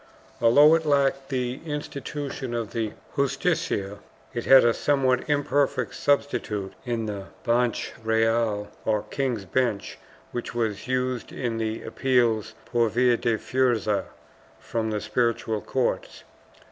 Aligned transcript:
Although 0.41 0.73
it 0.73 0.83
lacked 0.83 1.29
the 1.29 1.59
institution 1.63 2.55
of 2.55 2.71
the 2.73 2.93
Justicia, 3.15 3.99
it 4.33 4.45
had 4.45 4.65
a 4.65 4.73
somewhat 4.73 5.29
imperfect 5.29 5.93
substitute 5.93 6.73
in 6.87 7.05
the 7.05 7.27
Banch 7.45 7.91
Reyal, 8.03 8.69
or 8.83 9.03
King's 9.11 9.45
Bench, 9.45 9.99
which 10.31 10.55
was 10.55 10.87
used 10.87 11.31
in 11.31 11.59
the 11.59 11.83
appeals 11.83 12.55
por 12.65 12.89
via 12.89 13.15
de 13.15 13.37
fuerza 13.37 14.05
from 14.59 14.89
the 14.89 15.01
spiritual 15.01 15.61
courts. 15.61 16.23